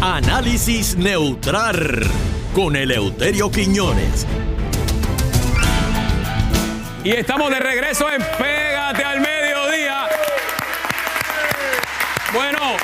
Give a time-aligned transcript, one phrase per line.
[0.00, 2.02] Análisis neutral
[2.54, 4.26] con Eleuterio Quiñones.
[7.02, 10.06] Y estamos de regreso en Pégate al Mediodía.
[12.34, 12.76] Bueno,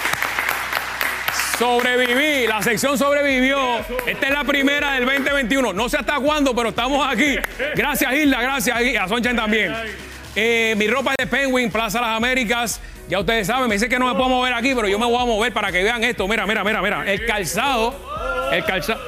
[1.58, 3.80] sobreviví, la sección sobrevivió.
[4.06, 5.74] Esta es la primera del 2021.
[5.74, 7.36] No sé hasta cuándo, pero estamos aquí.
[7.74, 9.74] Gracias, Isla, gracias, a Sonchen también.
[10.34, 12.80] Eh, mi ropa es de Penguin, Plaza Las Américas.
[13.12, 15.20] Ya ustedes saben, me dice que no me puedo mover aquí, pero yo me voy
[15.20, 16.26] a mover para que vean esto.
[16.26, 17.12] Mira, mira, mira, mira.
[17.12, 17.94] El calzado,
[18.50, 19.02] el calzado.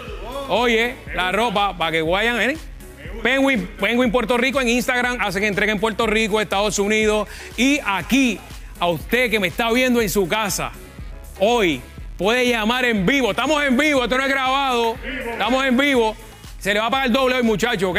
[0.50, 2.58] Oye, la ropa, para que vayan, ¿eh?
[3.22, 7.26] Penguin, Penguin Puerto Rico en Instagram, hacen entrega en Puerto Rico, Estados Unidos.
[7.56, 8.38] Y aquí,
[8.78, 10.72] a usted que me está viendo en su casa,
[11.38, 11.80] hoy
[12.18, 13.30] puede llamar en vivo.
[13.30, 14.98] Estamos en vivo, esto no es grabado.
[15.30, 16.14] Estamos en vivo.
[16.58, 17.98] Se le va a pagar el doble hoy, muchacho, ¿ok?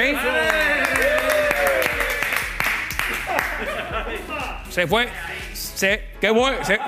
[4.70, 5.10] Se fue.
[5.76, 6.58] Se, qué bueno.
[6.66, 6.80] se-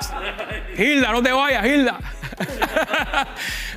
[0.82, 1.98] Hilda, no te vayas, Hilda.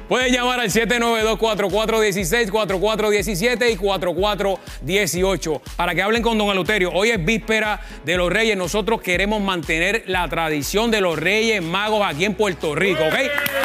[0.08, 6.92] Pueden llamar al 792-4416, 4417 y 4418 para que hablen con don Eleuterio.
[6.92, 8.58] Hoy es víspera de los Reyes.
[8.58, 13.16] Nosotros queremos mantener la tradición de los Reyes Magos aquí en Puerto Rico, ¿ok?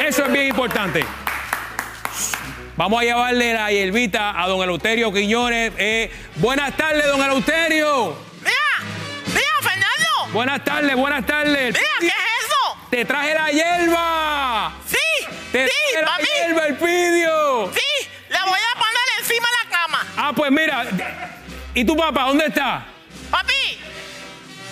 [0.07, 1.03] Eso es bien importante.
[2.75, 5.71] Vamos a llevarle la hierbita a don Eleuterio Quiñones.
[5.77, 8.26] Eh, buenas tardes, don Eleuterio.
[10.33, 11.73] Buenas tardes, buenas tardes.
[11.73, 12.77] ¡Mira, qué es eso!
[12.89, 14.73] Te traje la hierba.
[14.85, 14.97] ¡Sí!
[15.51, 16.23] Te ¡Sí, traje la papi!
[16.25, 17.71] hierba, el pidio.
[17.73, 18.09] ¡Sí!
[18.29, 20.05] La voy a poner encima de la cama.
[20.17, 20.85] Ah, pues mira.
[21.73, 22.85] ¿Y tu papá dónde está?
[23.31, 23.79] ¡Papi!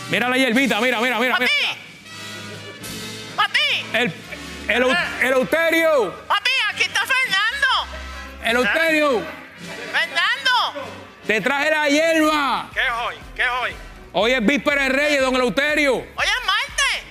[0.09, 1.33] Mira la hierbita, mira, mira, mira.
[1.33, 1.45] ¡Papi!
[1.61, 1.75] mira.
[3.35, 3.85] ¡Papi!
[3.93, 4.13] El,
[4.67, 6.13] el, Eleuterio.
[6.27, 7.87] ¡Papi, aquí está Fernando!
[8.43, 9.23] Eleuterio.
[9.91, 10.89] ¡Fernando!
[11.25, 12.69] Te traje la hierba.
[12.73, 13.15] ¿Qué es hoy?
[13.35, 13.75] ¿Qué es hoy?
[14.17, 15.95] Hoy es víspera de Reyes, don Eleuterio.
[15.95, 17.03] ¡Hoy es martes!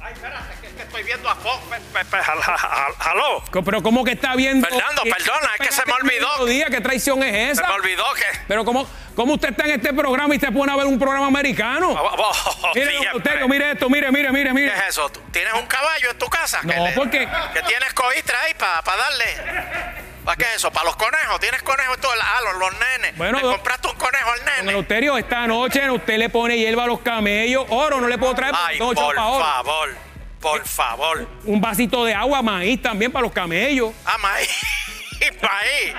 [0.00, 1.58] Ay, espérate, que, que estoy viendo a Fox.
[1.68, 3.42] Pe- pe- pe- al- al- ¿Aló?
[3.50, 4.64] Co- Pero ¿cómo que está viendo?
[4.68, 6.46] Fernando, perdona, es que se me olvidó.
[6.46, 7.66] Día, ¿Qué traición es Se esa?
[7.66, 8.22] me olvidó que...
[8.46, 11.26] Pero ¿cómo, ¿cómo usted está en este programa y se pone a ver un programa
[11.26, 11.90] americano?
[11.90, 13.08] Oh, oh, Mire, don siempre.
[13.10, 14.74] Eleuterio, mire esto, mire, mire, mire, ¿Qué mire.
[14.76, 15.08] es eso?
[15.10, 16.60] ¿Tú ¿Tienes un caballo en tu casa?
[16.62, 19.97] No, porque- Que tienes coistra ahí para darle.
[20.28, 20.70] ¿Para qué es eso?
[20.70, 21.40] ¿Para los conejos?
[21.40, 23.16] ¿Tienes conejos en todo Ah, los, los nenes.
[23.16, 24.70] Bueno, ¿Le don- compraste un conejo al Don nene?
[24.72, 27.64] Eleuterio, esta noche usted le pone hierba a los camellos.
[27.70, 29.96] Oro, no le puedo traer Ay, por favor.
[30.38, 31.26] Por favor.
[31.44, 33.94] Un vasito de agua, maíz también para los camellos.
[34.04, 34.50] Ah, maíz.
[35.40, 35.94] maíz.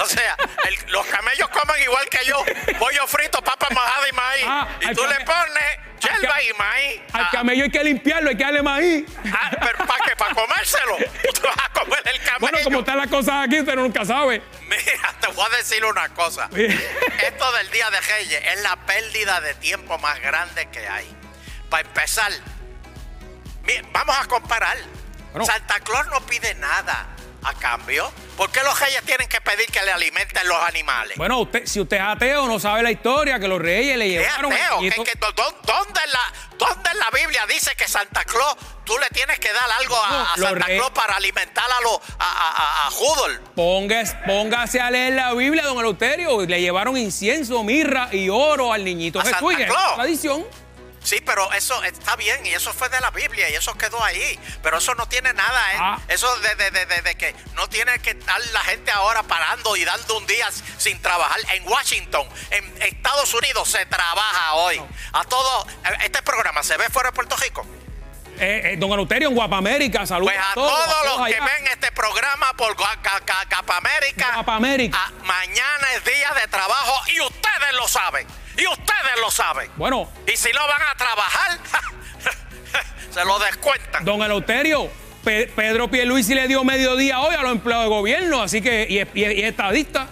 [0.00, 0.36] O sea,
[0.68, 2.36] el- los camellos comen igual que yo.
[2.78, 4.44] Pollo frito, papa majada y maíz.
[4.46, 7.00] Ah, y tú le pones yerba y maíz.
[7.14, 9.04] Al Ah, camello hay que limpiarlo, hay que darle maíz.
[9.32, 10.01] ah, pero ¿para?
[10.22, 10.96] ¿Para comérselo?
[10.98, 12.38] Tú te vas a comer el camello.
[12.38, 14.40] Bueno, como están las cosas aquí, usted nunca sabe.
[14.68, 16.48] Mira, te voy a decir una cosa.
[16.52, 21.12] Esto del Día de Reyes es la pérdida de tiempo más grande que hay.
[21.68, 22.30] Para empezar,
[23.90, 24.76] vamos a comparar.
[25.32, 25.44] Bueno.
[25.44, 27.08] Santa Claus no pide nada
[27.42, 28.12] a cambio.
[28.36, 31.16] ¿Por qué los reyes tienen que pedir que le alimenten los animales?
[31.16, 34.10] Bueno, usted, si usted es ateo, no sabe la historia, que los reyes le ¿Qué
[34.18, 34.52] llevaron.
[34.52, 34.78] ateo?
[34.80, 38.24] ¿Qué- niñito- qué- dó- dó- ¿Dónde, en la, ¿Dónde en la Biblia dice que Santa
[38.24, 41.64] Claus tú le tienes que dar algo a, No, a los Santa Claus para alimentar
[41.70, 42.50] a, los a, a,
[42.84, 43.40] a, a Judol?
[43.54, 46.40] Póngase, póngase a leer la Biblia, don Eleuterio.
[46.46, 49.38] Le llevaron incienso, mirra y oro al niñito ¿A Jesús.
[49.40, 49.94] Santa Claus?
[49.96, 50.46] tradición.
[51.04, 54.38] Sí, pero eso está bien y eso fue de la Biblia y eso quedó ahí.
[54.62, 55.76] Pero eso no tiene nada, ¿eh?
[55.80, 55.98] Ah.
[56.08, 59.74] Eso de, de- de- de- de que no tiene que estar la gente ahora parando
[59.76, 60.48] y dando un día
[60.78, 61.40] sin trabajar.
[61.54, 64.80] En Washington, en Estados Unidos se trabaja hoy.
[65.12, 65.66] A todo,
[66.04, 67.66] este programa se ve fuera de Puerto Rico.
[68.38, 71.44] Eh, eh, don Eleuterio en Guapamérica, saludos Pues a todos, todos los que allá.
[71.44, 74.98] ven este programa por Gua- Ca- Ca- Capa América, Capa América.
[75.00, 78.26] ah, mañana es día de trabajo y ustedes lo saben.
[78.56, 79.70] Y ustedes lo saben.
[79.76, 81.58] Bueno, Y si no van a trabajar,
[83.10, 84.04] se lo descuentan.
[84.04, 84.90] don Eleuterio,
[85.24, 88.94] Pe- Pedro Pierluisi le dio mediodía hoy a los empleados de gobierno, así que, y,
[89.18, 90.06] y es- y es estadista.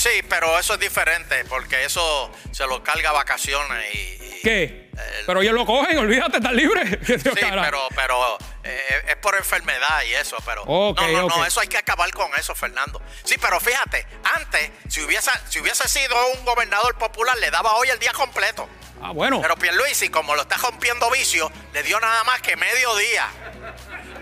[0.00, 3.98] Sí, pero eso es diferente, porque eso se lo carga vacaciones y...
[3.98, 4.90] y- ¿Qué?
[5.18, 6.88] El- Pero ellos lo cogen, olvídate, están libres.
[7.06, 7.30] Sí,
[7.62, 11.76] pero, pero eh, es por enfermedad y eso, pero no, no, no, eso hay que
[11.78, 13.02] acabar con eso, Fernando.
[13.24, 17.88] Sí, pero fíjate, antes, si hubiese, si hubiese sido un gobernador popular, le daba hoy
[17.90, 18.68] el día completo.
[19.02, 19.40] Ah, bueno.
[19.40, 23.26] Pero Pierluisi, como lo está rompiendo vicio, le dio nada más que medio día.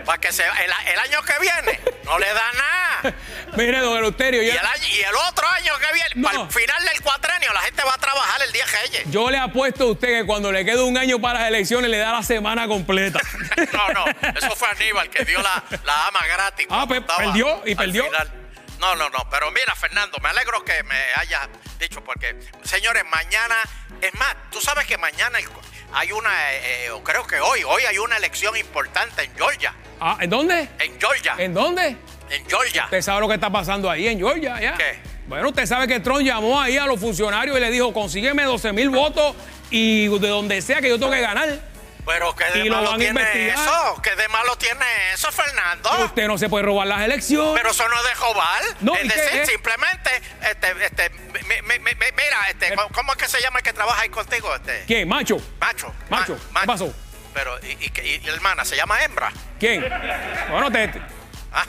[0.04, 3.14] Para que se, el, el año que viene no le da nada.
[3.56, 4.58] Mire, don Eleuterio, Y el,
[4.92, 6.28] y el otro año que viene, No.
[6.28, 9.02] para el final del cuatrenio, la gente va a trabajar el día Reyes.
[9.10, 11.98] yo le apuesto a usted que cuando le quede un año para las elecciones le
[11.98, 13.20] da la semana completa.
[13.72, 14.04] No, no,
[14.38, 16.66] eso fue Aníbal que dio la, la ama gratis.
[16.70, 18.04] Ah, pe- estaba perdió, y perdió.
[18.04, 18.32] final.
[18.78, 21.48] No, no, no, pero mira, Fernando, me alegro que me hayas
[21.78, 23.56] dicho, porque, señores, mañana,
[24.00, 25.38] es más, tú sabes que mañana
[25.92, 29.74] hay una, eh, eh, o creo que hoy, hoy hay una elección importante en Georgia.
[30.00, 30.60] Ah, ¿En dónde?
[30.78, 31.34] En en Georgia.
[31.38, 31.96] ¿En dónde?
[32.30, 32.84] En Georgia.
[32.84, 34.74] Usted sabe lo que está pasando ahí en Georgia, ¿ya?
[34.76, 35.00] ¿Qué?
[35.26, 38.72] Bueno, usted sabe que Trump llamó ahí a los funcionarios y le dijo, consígueme 12
[38.72, 39.34] mil votos
[39.70, 41.60] y de donde sea que yo tengo que ganar.
[42.06, 43.58] Pero ¿qué de Y lo malo a tiene investigar.
[43.68, 44.02] eso?
[44.02, 45.90] ¿Qué de malo tiene eso, Fernando?
[46.04, 47.52] Usted no se puede robar las elecciones.
[47.54, 48.62] Pero eso no es de robar.
[48.80, 49.48] No, es ¿y qué decir, es?
[49.48, 50.10] simplemente,
[50.42, 53.72] este, este, mi- mi- mi- mi- mira, este, ¿cómo es que se llama el que
[53.74, 54.54] trabaja ahí contigo?
[54.54, 55.06] Este, ¿Quién?
[55.08, 55.36] ¿Macho?
[55.60, 55.92] Macho.
[56.08, 56.94] Macho, ma- ¿qué pasó?
[57.34, 57.92] Pero, ¿y, y,
[58.24, 59.30] y- hermana se llama hembra?
[59.60, 59.86] ¿Quién?
[60.50, 60.90] Bueno, te-
[61.52, 61.64] Ah,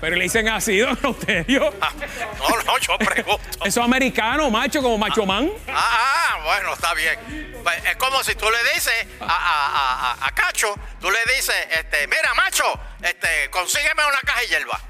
[0.00, 1.74] pero le dicen así, don Eleuterio.
[1.80, 1.90] ah,
[2.38, 3.40] no, no, yo pregunto.
[3.64, 5.50] Eso es americano, macho, como macho man.
[5.68, 7.50] Ah, ah, bueno, está bien.
[7.62, 11.54] Pues, es como si tú le dices a, a- a- a Cacho, tú le dices,
[11.72, 12.64] este, mira, macho,
[13.02, 14.80] este, consígueme una caja de hierba.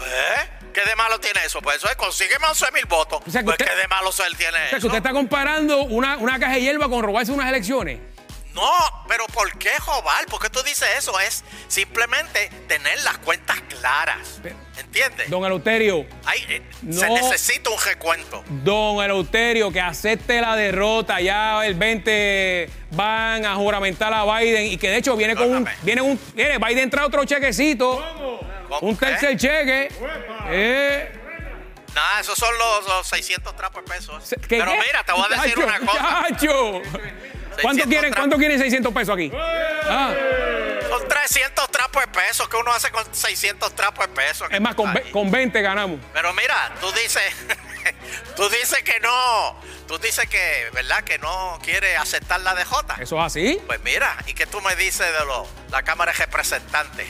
[0.00, 0.50] ¿Eh?
[0.72, 1.60] ¿Qué de malo tiene eso?
[1.62, 3.20] Pues eso es, consígueme 11 mil votos.
[3.26, 4.86] O sea, que pues, usted- ¿qué de malo él tiene O sea, que eso?
[4.88, 8.00] usted está comparando una, una caja de hierba con robarse unas elecciones.
[8.54, 8.70] No,
[9.08, 10.26] pero ¿por qué jobar?
[10.26, 11.18] ¿Por qué tú dices eso?
[11.18, 14.40] Es simplemente tener las cuentas claras.
[14.78, 15.28] ¿Entiendes?
[15.28, 16.62] Don Eleuterio, Ay, eh,
[16.92, 18.44] Se necesita un recuento.
[18.48, 21.20] don Eleuterio, que acepte la derrota.
[21.20, 25.68] Ya el 20 van a juramentar a Biden y que de hecho viene con un.
[25.82, 26.20] Viene un.
[26.34, 27.96] Viene, Biden trae otro chequecito.
[28.68, 28.78] ¿Cómo?
[28.88, 29.06] Un ¿Qué?
[29.06, 29.88] tercer cheque.
[30.48, 31.12] Eh,
[31.94, 34.24] Nada, esos son los, los 600 trapos de pesos.
[34.24, 34.78] se- ¿qué- Pero qué?
[34.86, 36.24] mira, te voy a decir una cosa.
[36.28, 36.82] muchacho.
[37.62, 38.12] ¿Cuánto 600 quieren.
[38.14, 39.32] ¿Cuánto quieren 600 pesos aquí?
[39.34, 40.12] Ah,
[40.88, 44.48] Son 300 trapos de pesos que uno hace con 600 trapos de pesos.
[44.50, 46.00] es más, con, ve- con 20 ganamos.
[46.12, 47.22] Pero mira, tú dices,
[48.36, 51.02] tú dices que no, tú dices que, ¿verdad?
[51.04, 52.70] Que no quiere aceptar la DJ.
[53.00, 53.60] ¿Eso es así?
[53.66, 57.06] Pues mira, ¿y qué tú me dices de lo, la Cámara de Representantes?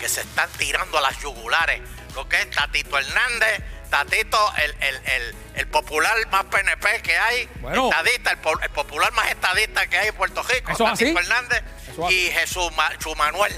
[0.00, 1.80] Que se están tirando a las yugulares.
[2.14, 7.48] Lo que es Tatito Hernández, Tatito, el, el, el, el popular más PNP que hay,
[7.60, 7.90] Bueno.
[7.90, 11.18] estadista, el, po- el popular más estadista que hay en Puerto Rico, ¿Eso es Tatito?
[11.18, 12.70] Hernández ¿Eso es y Jesús
[13.16, 13.54] Manuel.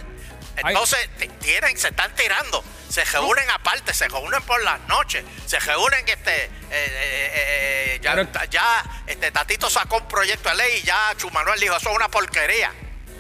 [0.57, 1.09] Entonces,
[1.41, 6.45] tienen, se están tirando, se reúnen aparte, se reúnen por las noches, se reúnen, este,
[6.45, 7.33] eh, eh,
[7.95, 11.59] eh, ya, Pero- ya, este, Tatito sacó un proyecto de ley y ya Chu Manuel
[11.61, 12.73] dijo, eso es una porquería.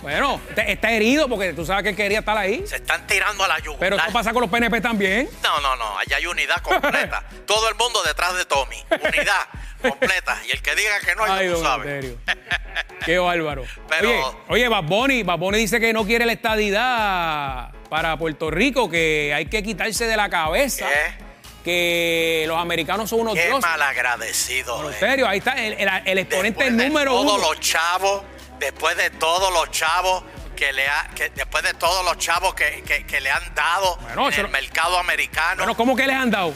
[0.02, 2.64] Bueno, está, herido porque tú sabes que él quería estar ahí.
[2.66, 3.78] Se están tirando a la yugular.
[3.80, 5.28] Pero eso pasa con los PNP también.
[5.42, 7.22] No, no, no, allá hay unidad completa.
[7.46, 8.82] Todo el mundo detrás de Tommy.
[8.90, 9.46] Unidad
[9.82, 10.40] completa.
[10.48, 11.86] Y el que diga que no, Ay, tú don sabes.
[11.86, 12.18] Eleuterio.
[13.04, 13.64] Qué bárbaro.
[13.88, 18.50] Pero- Oye, oye, Bad Bunny, Bad Bunny dice que no quiere la estadidad para Puerto
[18.50, 21.30] Rico, que hay que quitarse de la cabeza ¿Qué?
[21.64, 23.62] que los americanos son unos Qué dioses.
[23.68, 24.88] malagradecido.
[24.88, 24.96] En eh.
[24.98, 27.48] serio, ahí está el, el- el exponente Después de número todos uno.
[27.48, 28.22] los chavos,
[28.60, 30.22] después de todos los chavos
[30.54, 33.96] que le ha, que después de todos los chavos que, que- que le han dado
[33.96, 36.54] Bueno, en el no- mercado americano, Bueno, ¿cómo que les han dado?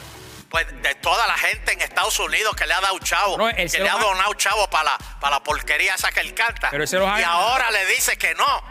[0.51, 3.69] pues de toda la gente en Estados Unidos que le ha dado chavo, Bueno, que
[3.69, 6.69] se le ha ha- donado chavo para la, para la porquería esa que él canta.
[6.71, 8.63] Pero ha- y ahora le dice que no,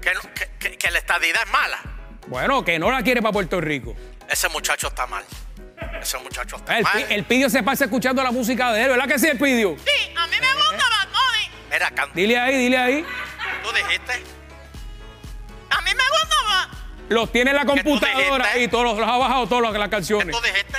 [0.00, 0.20] que, no-
[0.60, 1.80] que- que- la estadidad es mala.
[2.28, 3.96] Bueno, que no la quiere para Puerto Rico.
[4.28, 5.24] Ese muchacho está mal.
[6.00, 7.06] Ese muchacho está El, mal.
[7.10, 9.76] el Pidio se pasa escuchando la música de él, ¿verdad que sí, el Pidio?
[9.84, 10.13] Sí,
[12.14, 13.06] Dile ahí, dile ahí.
[13.62, 14.12] tú dijiste.
[15.70, 16.68] A mí me gusta Bad
[17.08, 19.90] Los tiene en la computadora y todos los, los ha bajado todas las- las ¿Qué
[19.90, 20.36] canciones.
[20.36, 20.78] tú dijiste?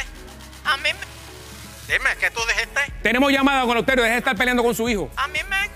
[0.66, 2.82] A mí, me- Dime, ¿qué tú dijiste?
[3.04, 5.10] Tenemos llamada con Eleuterio, deje de estar peleando con su hijo.
[5.18, 5.70] a mí me,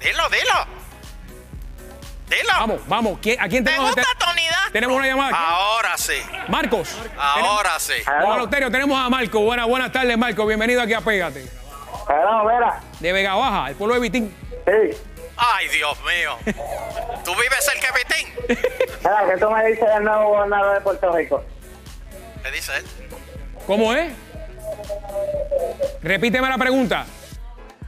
[0.00, 0.84] Dilo, dilo.
[2.28, 2.52] Dilo.
[2.58, 3.18] Vamos, vamos.
[3.22, 3.94] ¿quién- ¿A quién me tenemos?
[3.94, 4.42] gusta Tony.
[4.72, 5.28] Tenemos una llamada.
[5.30, 5.38] aquí.
[5.46, 6.14] Ahora sí.
[6.48, 6.96] Marcos.
[7.16, 7.92] Ahora sí.
[8.04, 9.40] Tenemos, don Eleuterio, tenemos a Marco.
[9.40, 10.44] Buenas, buenas tardes, Marco.
[10.46, 11.48] Bienvenido aquí a Pégate.
[12.08, 12.80] Hello, mira.
[13.00, 14.34] De Vega Baja, el pueblo de Vitín.
[14.66, 14.98] Sí.
[15.36, 16.36] Ay, Dios mío.
[17.24, 18.58] ¿Tú vives cerca de Vitín?
[19.00, 21.44] Mira, ¿qué tú me dices del nuevo gobernador de Puerto Rico?
[22.42, 22.84] ¿Qué dice él?
[23.66, 24.12] ¿Cómo es?
[26.02, 27.06] Repíteme la pregunta.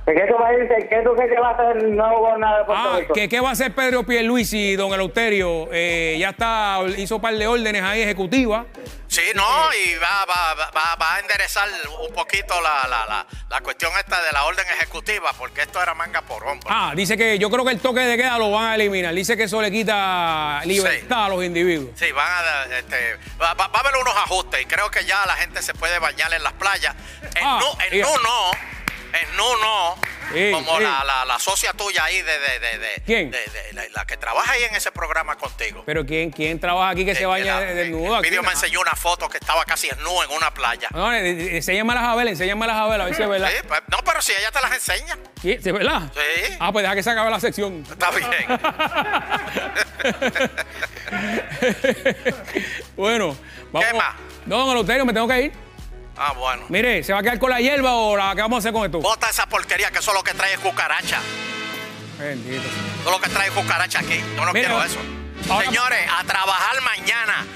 [0.06, 0.84] ¿Qué tú me dices?
[0.88, 3.14] ¿Qué tú crees que va a hacer el nuevo gobernador de Puerto Ah, Rico?
[3.14, 5.68] ¿qué, ¿qué va a hacer Pedro Pierluisi, don Eleuterio?
[5.72, 8.66] Eh, ya está, hizo un par de órdenes ahí ejecutivas.
[9.08, 9.42] Sí, no,
[9.75, 11.68] y va, va, va, va a enderezar
[12.08, 15.94] un poquito la, la, la, la cuestión esta de la orden ejecutiva, porque esto era
[15.94, 16.68] manga por hombro.
[16.70, 19.12] Ah, dice que yo creo que el toque de queda lo van a eliminar.
[19.12, 21.90] Dice que eso le quita libertad a los individuos.
[21.98, 25.26] Sí, van a, este, va, va- va a haber unos ajustes y creo que ya
[25.26, 26.94] la gente se puede bañar en las playas.
[27.34, 28.06] En, Ah, Nu, en mira.
[28.06, 28.50] Nu no,
[29.12, 29.94] en Nu no,
[30.32, 30.80] Sí, como.
[30.80, 33.30] La, la, la socia tuya ahí de, de, de, de- ¿Quién?
[33.72, 35.84] la, la que trabaja ahí en ese programa contigo.
[35.86, 38.16] Pero ¿quién, quién trabaja aquí que se Eh, baña la- de- desnudo?
[38.16, 38.46] El vídeo aquí?
[38.48, 40.88] me enseñó una foto que estaba casi desnudo en una playa.
[40.92, 43.50] No, eh, eh, enséñame las abelas, enséñame las abelas, a ver si es verdad.
[43.50, 45.16] Sí, pues, no, pero si ella te las enseña.
[45.40, 46.10] ¿Sí, ¿Es verdad?
[46.12, 46.56] Sí.
[46.58, 47.84] Ah, pues deja que se acabe la sección.
[47.88, 48.26] está bien.
[52.96, 53.36] bueno,
[53.72, 53.88] vamos.
[53.88, 54.14] ¿Qué más?
[54.46, 55.52] No, don Eleuterio, me tengo que ir.
[56.16, 56.64] Ah, bueno.
[56.68, 58.85] Mire, ¿se va a quedar con la hierba o la, qué vamos a hacer con
[58.85, 59.00] esto?
[59.00, 61.20] Bota esa porquería que eso es lo que trae cucaracha.
[62.18, 62.62] Bendito.
[63.04, 64.20] Todo lo que trae cucaracha aquí.
[64.37, 64.99] Yo no Mira, quiero eso.
[65.50, 67.46] ahora- Señores, a trabajar mañana.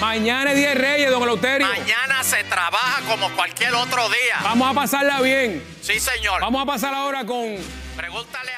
[0.00, 1.66] Mañana es Día de Reyes, don Eleuterio.
[1.68, 4.38] Mañana se trabaja como cualquier otro día.
[4.42, 5.62] Vamos a pasarla bien.
[5.82, 6.40] Sí, señor.
[6.40, 7.56] Vamos a pasar ahora con
[7.96, 8.53] Pregúntale